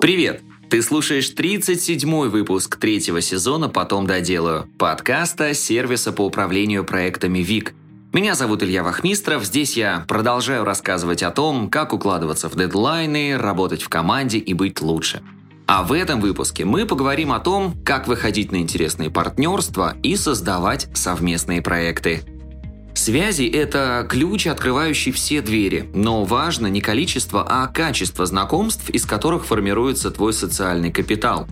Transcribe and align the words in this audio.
Привет! 0.00 0.42
Ты 0.70 0.80
слушаешь 0.80 1.34
37-й 1.34 2.28
выпуск 2.28 2.76
третьего 2.76 3.20
сезона 3.20 3.68
«Потом 3.68 4.06
доделаю» 4.06 4.68
подкаста 4.78 5.54
сервиса 5.54 6.12
по 6.12 6.24
управлению 6.24 6.84
проектами 6.84 7.40
ВИК. 7.40 7.74
Меня 8.12 8.36
зовут 8.36 8.62
Илья 8.62 8.84
Вахмистров, 8.84 9.44
здесь 9.44 9.76
я 9.76 10.04
продолжаю 10.06 10.64
рассказывать 10.64 11.24
о 11.24 11.32
том, 11.32 11.68
как 11.68 11.92
укладываться 11.92 12.48
в 12.48 12.54
дедлайны, 12.54 13.36
работать 13.36 13.82
в 13.82 13.88
команде 13.88 14.38
и 14.38 14.54
быть 14.54 14.80
лучше. 14.80 15.20
А 15.66 15.82
в 15.82 15.92
этом 15.92 16.20
выпуске 16.20 16.64
мы 16.64 16.86
поговорим 16.86 17.32
о 17.32 17.40
том, 17.40 17.74
как 17.84 18.06
выходить 18.06 18.52
на 18.52 18.56
интересные 18.58 19.10
партнерства 19.10 19.96
и 20.04 20.14
создавать 20.14 20.88
совместные 20.94 21.60
проекты. 21.60 22.22
Связи– 22.98 23.44
это 23.54 24.04
ключ, 24.10 24.48
открывающий 24.48 25.12
все 25.12 25.40
двери, 25.40 25.88
но 25.94 26.24
важно 26.24 26.66
не 26.66 26.80
количество, 26.80 27.46
а 27.48 27.68
качество 27.68 28.26
знакомств, 28.26 28.90
из 28.90 29.06
которых 29.06 29.46
формируется 29.46 30.10
твой 30.10 30.32
социальный 30.32 30.90
капитал. 30.90 31.46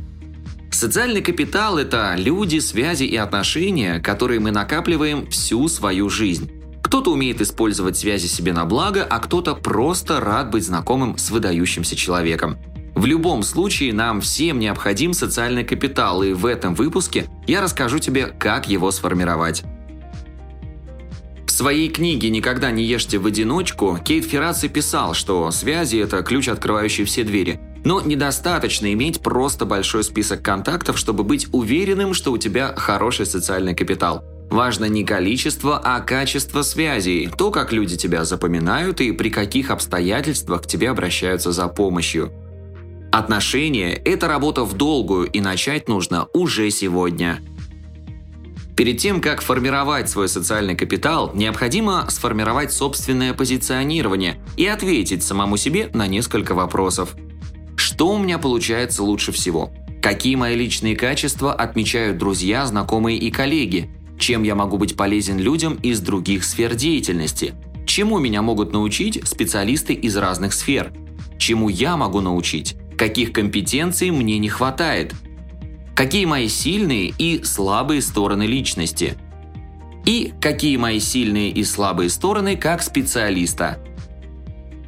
Социальный 0.72 1.22
капитал– 1.22 1.78
это 1.78 2.16
люди, 2.18 2.58
связи 2.58 3.04
и 3.04 3.14
отношения, 3.14 4.00
которые 4.00 4.40
мы 4.40 4.50
накапливаем 4.50 5.28
всю 5.28 5.68
свою 5.68 6.08
жизнь. 6.08 6.50
Кто-то 6.82 7.12
умеет 7.12 7.40
использовать 7.40 7.96
связи 7.96 8.26
себе 8.26 8.52
на 8.52 8.64
благо, 8.64 9.06
а 9.08 9.20
кто-то 9.20 9.54
просто 9.54 10.18
рад 10.18 10.50
быть 10.50 10.66
знакомым 10.66 11.16
с 11.16 11.30
выдающимся 11.30 11.94
человеком. 11.94 12.58
В 12.96 13.06
любом 13.06 13.44
случае, 13.44 13.92
нам 13.92 14.20
всем 14.20 14.58
необходим 14.58 15.12
социальный 15.12 15.62
капитал, 15.62 16.24
и 16.24 16.32
в 16.32 16.44
этом 16.44 16.74
выпуске 16.74 17.26
я 17.46 17.60
расскажу 17.60 18.00
тебе, 18.00 18.26
как 18.26 18.68
его 18.68 18.90
сформировать 18.90 19.62
своей 21.56 21.88
книге 21.88 22.28
«Никогда 22.28 22.70
не 22.70 22.84
ешьте 22.84 23.18
в 23.18 23.26
одиночку» 23.26 23.98
Кейт 24.04 24.26
Ферраци 24.26 24.68
писал, 24.68 25.14
что 25.14 25.50
связи– 25.50 25.96
это 25.98 26.22
ключ, 26.22 26.48
открывающий 26.48 27.04
все 27.04 27.24
двери. 27.24 27.58
Но 27.82 28.02
недостаточно 28.02 28.92
иметь 28.92 29.20
просто 29.20 29.64
большой 29.64 30.04
список 30.04 30.42
контактов, 30.42 30.98
чтобы 30.98 31.24
быть 31.24 31.46
уверенным, 31.52 32.12
что 32.12 32.32
у 32.32 32.36
тебя 32.36 32.74
хороший 32.76 33.24
социальный 33.24 33.74
капитал. 33.74 34.22
Важно 34.50 34.84
не 34.84 35.02
количество, 35.02 35.80
а 35.82 36.00
качество 36.00 36.60
связей, 36.60 37.30
то, 37.36 37.50
как 37.50 37.72
люди 37.72 37.96
тебя 37.96 38.24
запоминают 38.24 39.00
и 39.00 39.12
при 39.12 39.30
каких 39.30 39.70
обстоятельствах 39.70 40.62
к 40.62 40.66
тебе 40.66 40.90
обращаются 40.90 41.52
за 41.52 41.68
помощью. 41.68 42.32
Отношения– 43.12 43.94
это 44.04 44.28
работа 44.28 44.64
в 44.64 44.74
долгую, 44.74 45.26
и 45.26 45.40
начать 45.40 45.88
нужно 45.88 46.28
уже 46.34 46.70
сегодня– 46.70 47.40
Перед 48.76 48.98
тем, 48.98 49.22
как 49.22 49.40
формировать 49.40 50.10
свой 50.10 50.28
социальный 50.28 50.76
капитал, 50.76 51.32
необходимо 51.34 52.06
сформировать 52.10 52.72
собственное 52.72 53.32
позиционирование 53.32 54.38
и 54.58 54.66
ответить 54.66 55.22
самому 55.22 55.56
себе 55.56 55.88
на 55.94 56.06
несколько 56.06 56.54
вопросов. 56.54 57.16
Что 57.76 58.08
у 58.08 58.18
меня 58.18 58.38
получается 58.38 59.02
лучше 59.02 59.32
всего? 59.32 59.72
Какие 60.02 60.34
мои 60.36 60.54
личные 60.54 60.94
качества 60.94 61.54
отмечают 61.54 62.18
друзья, 62.18 62.66
знакомые 62.66 63.16
и 63.16 63.30
коллеги? 63.30 63.90
Чем 64.18 64.42
я 64.42 64.54
могу 64.54 64.76
быть 64.76 64.94
полезен 64.94 65.38
людям 65.38 65.76
из 65.82 66.00
других 66.00 66.44
сфер 66.44 66.74
деятельности? 66.74 67.54
Чему 67.86 68.18
меня 68.18 68.42
могут 68.42 68.74
научить 68.74 69.26
специалисты 69.26 69.94
из 69.94 70.16
разных 70.18 70.52
сфер? 70.52 70.92
Чему 71.38 71.70
я 71.70 71.96
могу 71.96 72.20
научить? 72.20 72.76
Каких 72.98 73.32
компетенций 73.32 74.10
мне 74.10 74.38
не 74.38 74.50
хватает? 74.50 75.14
Какие 75.96 76.26
мои 76.26 76.46
сильные 76.46 77.14
и 77.18 77.42
слабые 77.42 78.02
стороны 78.02 78.42
личности, 78.42 79.16
и 80.04 80.32
какие 80.40 80.76
мои 80.76 81.00
сильные 81.00 81.50
и 81.50 81.64
слабые 81.64 82.10
стороны 82.10 82.54
как 82.56 82.82
специалиста. 82.82 83.78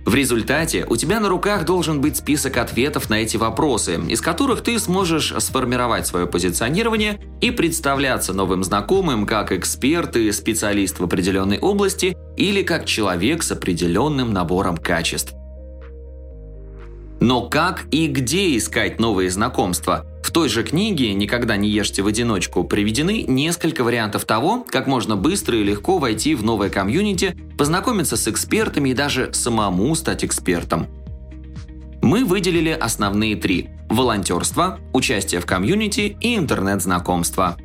В 0.05 0.14
результате 0.14 0.86
у 0.89 0.97
тебя 0.97 1.19
на 1.19 1.29
руках 1.29 1.64
должен 1.64 2.01
быть 2.01 2.17
список 2.17 2.59
ответов 2.59 3.11
на 3.11 3.23
эти 3.23 3.36
вопросы, 3.39 3.98
из 4.09 4.20
которых 4.20 4.62
ты 4.62 4.79
сможешь 4.79 5.34
сформировать 5.39 6.06
свое 6.06 6.27
позиционирование 6.27 7.20
и 7.41 7.51
представляться 7.51 8.34
новым 8.34 8.62
знакомым 8.62 9.27
как 9.27 9.51
эксперт 9.53 10.14
и 10.17 10.30
специалист 10.33 10.98
в 10.98 11.05
определенной 11.05 11.58
области 11.58 12.17
или 12.36 12.63
как 12.63 12.85
человек 12.85 13.42
с 13.42 13.52
определенным 13.52 14.33
набором 14.33 14.77
качеств. 14.77 15.35
Но 17.20 17.48
как 17.48 17.86
и 17.90 18.07
где 18.07 18.57
искать 18.57 19.01
новые 19.01 19.30
знакомства? 19.30 20.07
Той 20.39 20.49
же 20.49 20.63
книге 20.63 21.15
«Никогда 21.15 21.57
не 21.57 21.69
ешьте 21.69 22.01
в 22.01 22.07
одиночку» 22.07 22.63
приведены 22.63 23.25
несколько 23.27 23.83
вариантов 23.83 24.25
того, 24.25 24.65
как 24.71 24.87
можно 24.87 25.17
быстро 25.17 25.59
и 25.59 25.65
легко 25.65 25.99
войти 25.99 26.37
в 26.37 26.45
новое 26.45 26.71
комьюнити, 26.71 27.37
познакомиться 27.59 28.17
с 28.17 28.29
экспертами 28.29 28.91
и 28.91 28.95
даже 28.95 29.35
самому 29.35 29.93
стать 29.97 30.25
экспертом. 30.25 30.87
Мы 32.03 32.25
выделили 32.25 32.71
основные 32.71 33.35
три– 33.35 33.71
волонтерство, 33.91 34.79
участие 34.93 35.41
в 35.41 35.45
комьюнити 35.45 36.17
и 36.21 36.37
интернет-знакомство. 36.37 37.57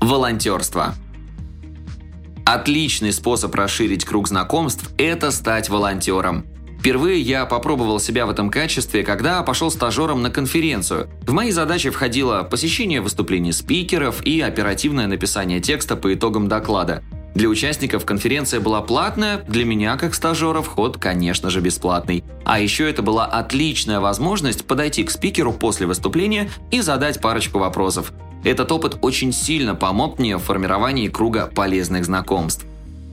Волонтерство– 0.00 0.94
Отличный 2.46 3.12
способ 3.12 3.52
расширить 3.56 4.04
круг 4.04 4.28
знакомств– 4.28 4.88
это 4.98 5.32
стать 5.32 5.68
волонтером. 5.68 6.46
Впервые 6.86 7.20
я 7.20 7.46
попробовал 7.46 7.98
себя 7.98 8.26
в 8.26 8.30
этом 8.30 8.48
качестве, 8.48 9.02
когда 9.02 9.42
пошел 9.42 9.72
стажером 9.72 10.22
на 10.22 10.30
конференцию. 10.30 11.08
В 11.22 11.32
мои 11.32 11.50
задачи 11.50 11.90
входило 11.90 12.44
посещение 12.44 13.00
выступлений 13.00 13.50
спикеров 13.50 14.24
и 14.24 14.40
оперативное 14.40 15.08
написание 15.08 15.58
текста 15.58 15.96
по 15.96 16.14
итогам 16.14 16.46
доклада. 16.46 17.02
Для 17.34 17.48
участников 17.48 18.04
конференция 18.04 18.60
была 18.60 18.82
платная, 18.82 19.38
для 19.48 19.64
меня, 19.64 19.96
как 19.96 20.14
стажера, 20.14 20.62
вход, 20.62 20.96
конечно 20.96 21.50
же, 21.50 21.60
бесплатный. 21.60 22.22
А 22.44 22.60
еще 22.60 22.88
это 22.88 23.02
была 23.02 23.26
отличная 23.26 23.98
возможность 23.98 24.64
подойти 24.64 25.02
к 25.02 25.10
спикеру 25.10 25.52
после 25.52 25.88
выступления 25.88 26.48
и 26.70 26.80
задать 26.82 27.20
парочку 27.20 27.58
вопросов. 27.58 28.12
Этот 28.44 28.70
опыт 28.70 28.98
очень 29.00 29.32
сильно 29.32 29.74
помог 29.74 30.20
мне 30.20 30.36
в 30.36 30.42
формировании 30.44 31.08
круга 31.08 31.50
полезных 31.52 32.04
знакомств. 32.04 32.64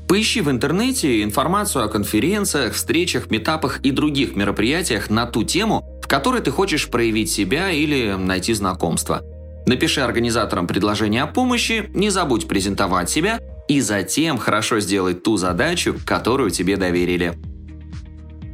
Поищи 0.07 0.41
в 0.41 0.49
интернете 0.49 1.23
информацию 1.23 1.85
о 1.85 1.87
конференциях, 1.87 2.73
встречах, 2.73 3.31
метапах 3.31 3.79
и 3.81 3.91
других 3.91 4.35
мероприятиях 4.35 5.09
на 5.09 5.25
ту 5.25 5.43
тему, 5.43 5.83
в 6.03 6.07
которой 6.07 6.41
ты 6.41 6.51
хочешь 6.51 6.89
проявить 6.89 7.31
себя 7.31 7.71
или 7.71 8.13
найти 8.13 8.53
знакомство. 8.53 9.23
Напиши 9.65 10.01
организаторам 10.01 10.67
предложение 10.67 11.23
о 11.23 11.27
помощи, 11.27 11.89
не 11.93 12.09
забудь 12.09 12.47
презентовать 12.47 13.09
себя 13.09 13.39
и 13.67 13.79
затем 13.79 14.37
хорошо 14.37 14.79
сделай 14.81 15.13
ту 15.13 15.37
задачу, 15.37 15.95
которую 16.05 16.51
тебе 16.51 16.75
доверили. 16.75 17.39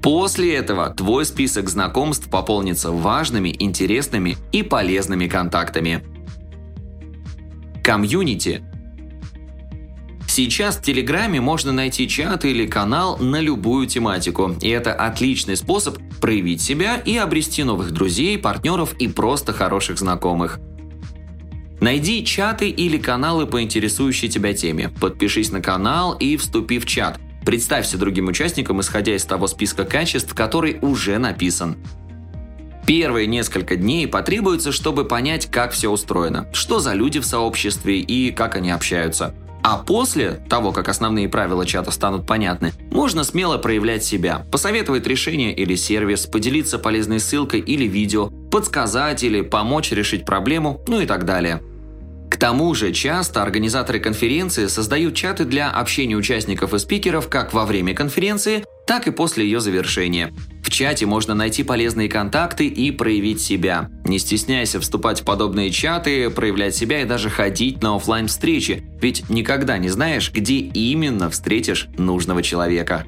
После 0.02 0.56
этого 0.56 0.90
твой 0.92 1.26
список 1.26 1.68
знакомств 1.68 2.30
пополнится 2.30 2.92
важными, 2.92 3.54
интересными 3.58 4.38
и 4.52 4.64
полезными 4.64 5.28
контактами. 5.28 6.04
Комьюнити 7.84 8.64
Сейчас 10.42 10.78
в 10.78 10.82
Телеграме 10.84 11.42
можно 11.42 11.74
найти 11.74 12.08
чат 12.08 12.46
или 12.46 12.66
канал 12.66 13.18
на 13.18 13.42
любую 13.42 13.88
тематику, 13.88 14.56
и 14.62 14.70
это 14.70 14.94
отличный 14.94 15.58
способ 15.58 15.98
проявить 16.22 16.62
себя 16.62 16.96
и 16.96 17.18
обрести 17.18 17.66
новых 17.66 17.92
друзей, 17.92 18.38
партнеров 18.38 18.94
и 19.00 19.10
просто 19.10 19.52
хороших 19.52 19.98
знакомых. 19.98 20.62
Найди 21.82 22.24
чаты 22.24 22.70
или 22.70 22.98
каналы 22.98 23.48
по 23.48 23.62
интересующей 23.62 24.30
тебя 24.30 24.54
теме, 24.54 24.88
подпишись 25.02 25.52
на 25.52 25.60
канал 25.60 26.14
и 26.14 26.38
вступи 26.38 26.80
в 26.80 26.86
чат. 26.86 27.20
Представься 27.46 27.98
другим 27.98 28.30
участникам, 28.30 28.80
исходя 28.80 29.18
из 29.18 29.26
того 29.26 29.46
списка 29.46 29.84
качеств, 29.84 30.34
который 30.34 30.80
уже 30.82 31.18
написан. 31.18 31.76
Первые 32.88 33.28
несколько 33.28 33.76
дней 33.76 34.08
потребуется, 34.08 34.72
чтобы 34.72 35.04
понять, 35.04 35.48
как 35.48 35.74
все 35.74 35.90
устроено, 35.90 36.48
что 36.54 36.80
за 36.80 36.94
люди 36.94 37.20
в 37.20 37.26
сообществе 37.26 38.00
и 38.00 38.32
как 38.32 38.56
они 38.56 38.72
общаются– 38.72 39.36
а 39.64 39.78
после 39.78 40.42
того, 40.50 40.72
как 40.72 40.90
основные 40.90 41.28
правила 41.28 41.66
чата 41.66 41.92
станут 41.92 42.26
понятны, 42.26 42.72
можно 42.92 43.24
смело 43.24 43.58
проявлять 43.58 44.04
себя, 44.04 44.46
посоветовать 44.52 45.06
решение 45.06 45.54
или 45.54 45.76
сервис, 45.76 46.26
поделиться 46.26 46.80
полезной 46.80 47.20
ссылкой 47.20 47.60
или 47.60 47.86
видео, 47.86 48.30
подсказать 48.52 49.24
или 49.24 49.42
помочь 49.42 49.92
решить 49.92 50.26
проблему, 50.26 50.82
ну 50.88 51.02
и 51.02 51.06
так 51.06 51.26
далее. 51.26 51.62
К 52.30 52.38
тому 52.38 52.74
же 52.76 52.94
часто 52.94 53.42
организаторы 53.42 54.00
конференции 54.00 54.68
создают 54.68 55.16
чаты 55.16 55.46
для 55.46 55.72
общения 55.72 56.16
участников 56.16 56.74
и 56.74 56.80
спикеров 56.80 57.28
как 57.28 57.54
во 57.54 57.66
время 57.66 57.96
конференции, 57.96 58.64
так 58.86 59.08
и 59.08 59.12
после 59.12 59.46
ее 59.46 59.60
завершения. 59.60 60.34
В 60.70 60.72
чате 60.72 61.08
можно 61.08 61.34
найти 61.34 61.64
полезные 61.64 62.08
контакты 62.10 62.68
и 62.68 62.92
проявить 62.92 63.42
себя. 63.42 63.90
Не 64.06 64.20
стесняйся 64.20 64.80
вступать 64.80 65.22
в 65.22 65.24
подобные 65.24 65.72
чаты, 65.72 66.30
проявлять 66.30 66.76
себя 66.76 67.02
и 67.02 67.06
даже 67.06 67.32
ходить 67.32 67.82
на 67.82 67.96
офлайн 67.96 68.28
встречи, 68.28 68.84
ведь 69.02 69.32
никогда 69.32 69.80
не 69.80 69.90
знаешь, 69.90 70.32
где 70.32 70.60
именно 70.60 71.32
встретишь 71.32 71.88
нужного 71.98 72.44
человека. 72.44 73.04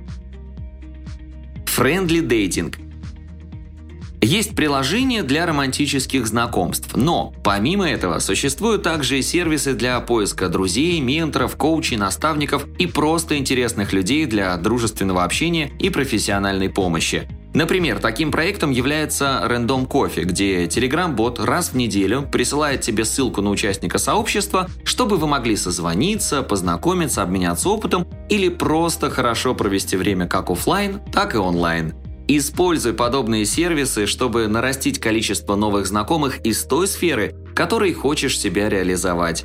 Friendly 1.67 2.27
Dating– 2.27 2.73
есть 4.23 4.55
приложение 4.55 5.23
для 5.23 5.45
романтических 5.45 6.25
знакомств, 6.27 6.95
но 6.95 7.33
помимо 7.43 7.89
этого 7.89 8.19
существуют 8.19 8.83
также 8.83 9.19
и 9.19 9.21
сервисы 9.23 9.73
для 9.73 9.99
поиска 9.99 10.47
друзей, 10.47 10.99
менторов, 10.99 11.55
коучей, 11.57 11.97
наставников 11.97 12.67
и 12.77 12.85
просто 12.85 13.37
интересных 13.37 13.93
людей 13.93 14.27
для 14.27 14.55
дружественного 14.57 15.23
общения 15.23 15.71
и 15.79 15.89
профессиональной 15.89 16.69
помощи. 16.69 17.27
Например, 17.53 17.99
таким 17.99 18.31
проектом 18.31 18.71
является 18.71 19.45
Random 19.45 19.85
Coffee, 19.85 20.23
где 20.23 20.65
Telegram-бот 20.67 21.39
раз 21.39 21.69
в 21.69 21.75
неделю 21.75 22.23
присылает 22.31 22.81
тебе 22.81 23.03
ссылку 23.03 23.41
на 23.41 23.49
участника 23.49 23.97
сообщества, 23.97 24.69
чтобы 24.85 25.17
вы 25.17 25.27
могли 25.27 25.57
созвониться, 25.57 26.43
познакомиться, 26.43 27.21
обменяться 27.21 27.69
опытом 27.69 28.07
или 28.29 28.47
просто 28.47 29.09
хорошо 29.09 29.53
провести 29.53 29.97
время 29.97 30.27
как 30.27 30.49
офлайн, 30.49 31.01
так 31.11 31.35
и 31.35 31.37
онлайн. 31.37 31.93
Используй 32.29 32.93
подобные 32.93 33.45
сервисы, 33.45 34.05
чтобы 34.05 34.47
нарастить 34.47 34.99
количество 34.99 35.55
новых 35.55 35.85
знакомых 35.87 36.39
из 36.45 36.63
той 36.63 36.87
сферы, 36.87 37.35
которой 37.53 37.93
хочешь 37.93 38.39
себя 38.39 38.69
реализовать. 38.69 39.43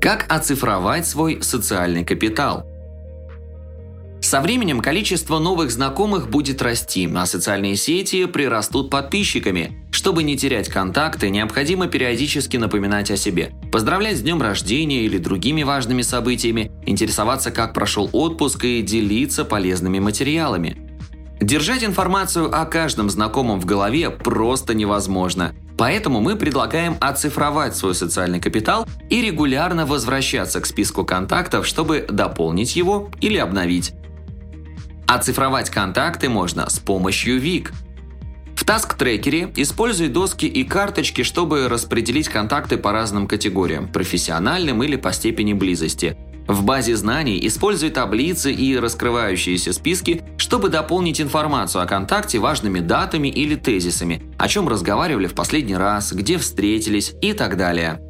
Как 0.00 0.26
оцифровать 0.28 1.06
свой 1.08 1.42
социальный 1.42 2.04
капитал– 2.04 2.70
со 4.26 4.40
временем 4.40 4.80
количество 4.80 5.38
новых 5.38 5.70
знакомых 5.70 6.28
будет 6.28 6.60
расти, 6.60 7.08
а 7.14 7.26
социальные 7.26 7.76
сети 7.76 8.26
прирастут 8.26 8.90
подписчиками. 8.90 9.84
Чтобы 9.92 10.24
не 10.24 10.36
терять 10.36 10.68
контакты, 10.68 11.30
необходимо 11.30 11.86
периодически 11.86 12.56
напоминать 12.56 13.10
о 13.12 13.16
себе, 13.16 13.52
поздравлять 13.70 14.18
с 14.18 14.22
днем 14.22 14.42
рождения 14.42 15.02
или 15.02 15.18
другими 15.18 15.62
важными 15.62 16.02
событиями, 16.02 16.72
интересоваться, 16.84 17.52
как 17.52 17.72
прошел 17.72 18.10
отпуск 18.12 18.64
и 18.64 18.82
делиться 18.82 19.44
полезными 19.44 20.00
материалами. 20.00 20.76
Держать 21.40 21.84
информацию 21.84 22.52
о 22.52 22.64
каждом 22.64 23.10
знакомом 23.10 23.60
в 23.60 23.64
голове 23.64 24.10
просто 24.10 24.74
невозможно. 24.74 25.54
Поэтому 25.78 26.20
мы 26.20 26.34
предлагаем 26.34 26.96
оцифровать 27.00 27.76
свой 27.76 27.94
социальный 27.94 28.40
капитал 28.40 28.88
и 29.08 29.20
регулярно 29.20 29.86
возвращаться 29.86 30.60
к 30.60 30.66
списку 30.66 31.04
контактов, 31.04 31.66
чтобы 31.66 32.06
дополнить 32.08 32.74
его 32.74 33.10
или 33.20 33.36
обновить. 33.36 33.94
Оцифровать 35.06 35.70
контакты 35.70 36.28
можно 36.28 36.68
с 36.68 36.80
помощью 36.80 37.38
WEEEK. 37.38 37.72
В 38.56 38.64
таск-трекере 38.64 39.52
используй 39.54 40.08
доски 40.08 40.46
и 40.46 40.64
карточки, 40.64 41.22
чтобы 41.22 41.68
распределить 41.68 42.28
контакты 42.28 42.76
по 42.76 42.90
разным 42.90 43.28
категориям– 43.28 43.86
профессиональным 43.92 44.82
или 44.82 44.96
по 44.96 45.12
степени 45.12 45.52
близости. 45.52 46.16
В 46.48 46.64
базе 46.64 46.96
знаний 46.96 47.44
используй 47.46 47.90
таблицы 47.90 48.52
и 48.52 48.76
раскрывающиеся 48.76 49.72
списки, 49.72 50.24
чтобы 50.38 50.68
дополнить 50.68 51.20
информацию 51.20 51.82
о 51.82 51.86
контакте 51.86 52.38
важными 52.38 52.80
датами 52.80 53.28
или 53.28 53.54
тезисами, 53.54 54.22
о 54.38 54.48
чем 54.48 54.68
разговаривали 54.68 55.26
в 55.26 55.34
последний 55.34 55.76
раз, 55.76 56.12
где 56.12 56.38
встретились 56.38 57.14
и 57.20 57.32
так 57.32 57.56
далее. 57.56 58.00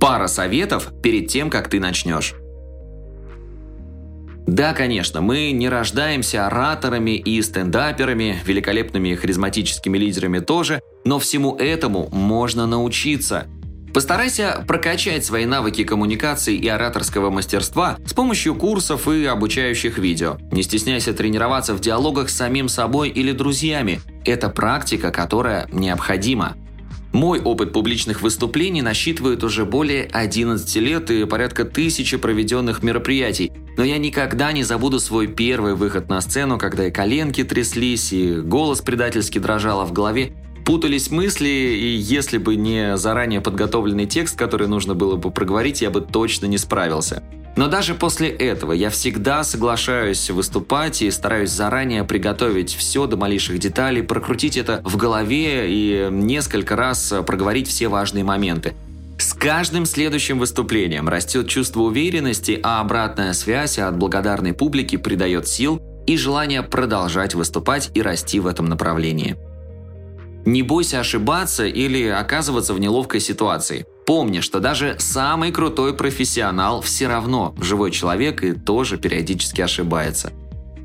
Пара 0.00 0.26
советов 0.26 0.92
перед 1.02 1.28
тем, 1.28 1.50
как 1.50 1.68
ты 1.68 1.78
начнешь. 1.78 2.34
Да, 4.46 4.74
конечно, 4.74 5.20
мы 5.20 5.50
не 5.50 5.68
рождаемся 5.68 6.46
ораторами 6.46 7.16
и 7.16 7.42
стендаперами, 7.42 8.38
великолепными 8.46 9.14
харизматическими 9.14 9.98
лидерами 9.98 10.38
тоже, 10.38 10.80
но 11.04 11.18
всему 11.18 11.56
этому 11.56 12.08
можно 12.12 12.66
научиться. 12.66 13.46
Постарайся 13.92 14.62
прокачать 14.68 15.24
свои 15.24 15.46
навыки 15.46 15.82
коммуникации 15.82 16.54
и 16.54 16.68
ораторского 16.68 17.30
мастерства 17.30 17.96
с 18.04 18.12
помощью 18.12 18.54
курсов 18.54 19.08
и 19.08 19.24
обучающих 19.24 19.98
видео. 19.98 20.36
Не 20.52 20.62
стесняйся 20.62 21.12
тренироваться 21.14 21.74
в 21.74 21.80
диалогах 21.80 22.28
с 22.28 22.36
самим 22.36 22.68
собой 22.68 23.08
или 23.08 23.32
друзьями. 23.32 24.00
Это 24.24 24.48
практика, 24.48 25.10
которая 25.10 25.66
необходима. 25.72 26.56
Мой 27.12 27.40
опыт 27.40 27.72
публичных 27.72 28.20
выступлений 28.20 28.82
насчитывает 28.82 29.42
уже 29.42 29.64
более 29.64 30.04
11 30.04 30.76
лет 30.76 31.10
и 31.10 31.24
порядка 31.24 31.64
тысячи 31.64 32.18
проведенных 32.18 32.82
мероприятий. 32.82 33.50
Но 33.76 33.84
я 33.84 33.98
никогда 33.98 34.52
не 34.52 34.62
забуду 34.62 34.98
свой 34.98 35.26
первый 35.26 35.74
выход 35.74 36.08
на 36.08 36.20
сцену, 36.20 36.58
когда 36.58 36.86
и 36.86 36.90
коленки 36.90 37.44
тряслись, 37.44 38.12
и 38.12 38.36
голос 38.36 38.80
предательски 38.80 39.38
дрожал, 39.38 39.80
а 39.82 39.84
в 39.84 39.92
голове 39.92 40.32
путались 40.64 41.10
мысли, 41.10 41.48
и 41.48 41.96
если 41.96 42.38
бы 42.38 42.56
не 42.56 42.96
заранее 42.96 43.40
подготовленный 43.40 44.06
текст, 44.06 44.36
который 44.36 44.66
нужно 44.66 44.94
было 44.94 45.16
бы 45.16 45.30
проговорить, 45.30 45.82
я 45.82 45.90
бы 45.90 46.00
точно 46.00 46.46
не 46.46 46.58
справился. 46.58 47.22
Но 47.54 47.68
даже 47.68 47.94
после 47.94 48.28
этого 48.28 48.72
я 48.72 48.90
всегда 48.90 49.44
соглашаюсь 49.44 50.28
выступать 50.28 51.00
и 51.02 51.10
стараюсь 51.10 51.50
заранее 51.50 52.04
приготовить 52.04 52.74
все 52.74 53.06
до 53.06 53.16
малейших 53.16 53.58
деталей, 53.58 54.02
прокрутить 54.02 54.56
это 54.56 54.82
в 54.84 54.96
голове 54.96 55.66
и 55.68 56.08
несколько 56.10 56.76
раз 56.76 57.14
проговорить 57.26 57.68
все 57.68 57.88
важные 57.88 58.24
моменты. 58.24 58.74
С 59.18 59.32
каждым 59.32 59.86
следующим 59.86 60.38
выступлением 60.38 61.08
растет 61.08 61.48
чувство 61.48 61.82
уверенности, 61.82 62.60
а 62.62 62.80
обратная 62.80 63.32
связь 63.32 63.78
от 63.78 63.96
благодарной 63.96 64.52
публики 64.52 64.96
придает 64.96 65.48
сил 65.48 65.80
и 66.06 66.16
желание 66.16 66.62
продолжать 66.62 67.34
выступать 67.34 67.90
и 67.94 68.02
расти 68.02 68.40
в 68.40 68.46
этом 68.46 68.66
направлении. 68.66 69.36
Не 70.44 70.62
бойся 70.62 71.00
ошибаться 71.00 71.66
или 71.66 72.06
оказываться 72.06 72.74
в 72.74 72.80
неловкой 72.80 73.20
ситуации– 73.20 73.86
Помни, 74.06 74.38
что 74.38 74.60
даже 74.60 74.94
самый 75.00 75.50
крутой 75.50 75.92
профессионал 75.92 76.80
все 76.80 77.08
равно 77.08 77.56
живой 77.60 77.90
человек 77.90 78.44
и 78.44 78.52
тоже 78.52 78.98
периодически 78.98 79.60
ошибается. 79.62 80.30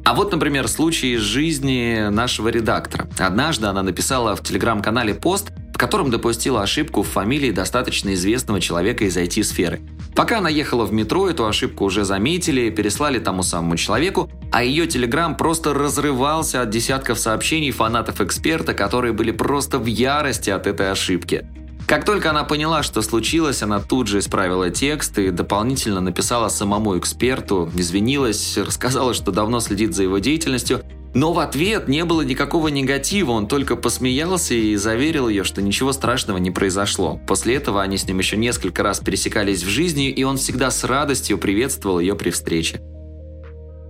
А 0.03 0.15
вот, 0.15 0.31
например, 0.31 0.67
случай 0.67 1.13
из 1.13 1.21
жизни 1.21 2.09
нашего 2.09 2.47
редактора. 2.47 3.07
Однажды 3.19 3.67
она 3.67 3.83
написала 3.83 4.35
в 4.35 4.41
телеграм-канале 4.41 5.13
пост, 5.13 5.51
в 5.81 5.83
котором 5.83 6.11
допустила 6.11 6.61
ошибку 6.61 7.01
в 7.01 7.07
фамилии 7.07 7.49
достаточно 7.49 8.13
известного 8.13 8.61
человека 8.61 9.05
из 9.05 9.17
IT-сферы. 9.17 9.81
Пока 10.13 10.37
она 10.37 10.47
ехала 10.47 10.85
в 10.85 10.93
метро, 10.93 11.27
эту 11.27 11.47
ошибку 11.47 11.85
уже 11.85 12.05
заметили, 12.05 12.69
переслали 12.69 13.17
тому 13.17 13.41
самому 13.41 13.77
человеку, 13.77 14.29
а 14.51 14.63
ее 14.63 14.85
телеграм 14.85 15.35
просто 15.35 15.73
разрывался 15.73 16.61
от 16.61 16.69
десятков 16.69 17.17
сообщений 17.17 17.71
фанатов 17.71 18.21
эксперта, 18.21 18.75
которые 18.75 19.11
были 19.11 19.31
просто 19.31 19.79
в 19.79 19.87
ярости 19.87 20.51
от 20.51 20.67
этой 20.67 20.91
ошибки. 20.91 21.47
Как 21.87 22.05
только 22.05 22.29
она 22.29 22.43
поняла, 22.43 22.83
что 22.83 23.01
случилось, 23.01 23.63
она 23.63 23.79
тут 23.79 24.05
же 24.05 24.19
исправила 24.19 24.69
текст 24.69 25.17
и 25.17 25.31
дополнительно 25.31 25.99
написала 25.99 26.49
самому 26.49 26.99
эксперту, 26.99 27.71
извинилась, 27.75 28.55
рассказала, 28.63 29.15
что 29.15 29.31
давно 29.31 29.59
следит 29.59 29.95
за 29.95 30.03
его 30.03 30.19
деятельностью, 30.19 30.83
но 31.13 31.33
в 31.33 31.39
ответ 31.39 31.87
не 31.87 32.05
было 32.05 32.21
никакого 32.21 32.69
негатива, 32.69 33.31
он 33.31 33.47
только 33.47 33.75
посмеялся 33.75 34.53
и 34.53 34.75
заверил 34.77 35.27
ее, 35.27 35.43
что 35.43 35.61
ничего 35.61 35.91
страшного 35.91 36.37
не 36.37 36.51
произошло. 36.51 37.19
После 37.27 37.55
этого 37.55 37.81
они 37.81 37.97
с 37.97 38.07
ним 38.07 38.19
еще 38.19 38.37
несколько 38.37 38.81
раз 38.81 38.99
пересекались 38.99 39.63
в 39.63 39.67
жизни, 39.67 40.09
и 40.09 40.23
он 40.23 40.37
всегда 40.37 40.71
с 40.71 40.83
радостью 40.83 41.37
приветствовал 41.37 41.99
ее 41.99 42.15
при 42.15 42.29
встрече. 42.29 42.81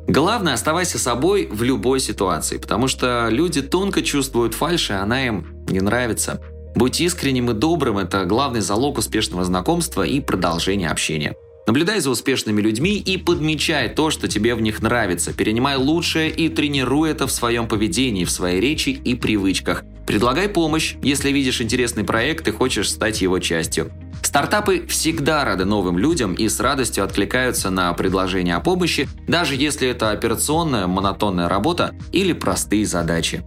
Главное, 0.08 0.54
оставайся 0.54 0.98
собой 0.98 1.48
в 1.52 1.62
любой 1.62 2.00
ситуации, 2.00 2.58
потому 2.58 2.88
что 2.88 3.28
люди 3.30 3.62
тонко 3.62 4.02
чувствуют 4.02 4.56
фальшь, 4.56 4.90
и 4.90 4.94
она 4.94 5.26
им 5.26 5.66
не 5.70 5.80
нравится. 5.80 6.42
Будь 6.76 7.00
искренним 7.02 7.52
и 7.52 7.54
добрым– 7.54 7.98
это 8.00 8.26
главный 8.26 8.62
залог 8.62 8.98
успешного 8.98 9.46
знакомства 9.46 10.04
и 10.04 10.20
продолжения 10.22 10.90
общения. 10.90 11.36
Наблюдай 11.72 12.02
за 12.02 12.10
успешными 12.10 12.60
людьми 12.60 12.98
и 12.98 13.16
подмечай 13.16 13.88
то, 13.88 14.10
что 14.10 14.28
тебе 14.28 14.56
в 14.56 14.62
них 14.62 14.82
нравится. 14.82 15.32
Перенимай 15.32 15.78
лучшее 15.78 16.30
и 16.30 16.50
тренируй 16.50 17.12
это 17.12 17.28
в 17.28 17.32
своем 17.32 17.66
поведении, 17.66 18.26
в 18.26 18.30
своей 18.30 18.60
речи 18.60 18.90
и 18.90 19.16
привычках. 19.16 19.86
Предлагай 20.06 20.50
помощь, 20.50 20.96
если 21.02 21.32
видишь 21.32 21.62
интересный 21.62 22.04
проект 22.04 22.46
и 22.50 22.52
хочешь 22.52 22.90
стать 22.90 23.22
его 23.22 23.40
частью. 23.40 23.90
Стартапы 24.22 24.86
всегда 24.90 25.46
рады 25.46 25.64
новым 25.64 25.98
людям 25.98 26.34
и 26.34 26.50
с 26.50 26.60
радостью 26.60 27.06
откликаются 27.06 27.70
на 27.70 27.94
предложение 27.94 28.56
о 28.56 28.60
помощи, 28.60 29.08
даже 29.30 29.56
если 29.56 29.88
это 29.88 30.12
операционная 30.12 30.88
монотонная 30.88 31.48
работа 31.48 31.96
или 32.12 32.34
простые 32.34 32.86
задачи. 32.86 33.46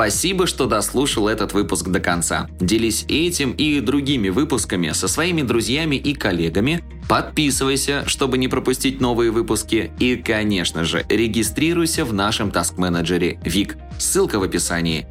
Спасибо, 0.00 0.46
что 0.46 0.64
дослушал 0.64 1.28
этот 1.28 1.52
выпуск 1.52 1.88
до 1.88 2.00
конца. 2.00 2.48
Делись 2.58 3.04
этим 3.06 3.52
и 3.52 3.80
другими 3.80 4.30
выпусками 4.30 4.92
со 4.92 5.08
своими 5.08 5.42
друзьями 5.42 5.96
и 5.96 6.14
коллегами. 6.14 6.82
Подписывайся, 7.06 8.08
чтобы 8.08 8.38
не 8.38 8.48
пропустить 8.48 9.02
новые 9.02 9.30
выпуски. 9.30 9.92
И, 9.98 10.16
конечно 10.16 10.84
же, 10.84 11.04
регистрируйся 11.10 12.06
в 12.06 12.14
нашем 12.14 12.50
таск-менеджере 12.50 13.40
ВИК. 13.44 13.76
Ссылка 13.98 14.38
в 14.38 14.42
описании. 14.42 15.06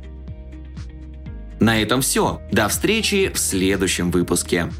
На 1.60 1.79
этом 1.79 2.01
все. 2.01 2.41
До 2.51 2.67
встречи 2.67 3.31
в 3.31 3.38
следующем 3.38 4.10
выпуске. 4.10 4.72